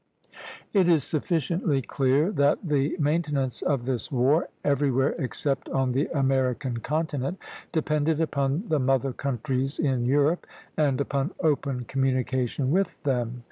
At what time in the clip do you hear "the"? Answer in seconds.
2.67-2.97, 5.91-6.07, 8.67-8.79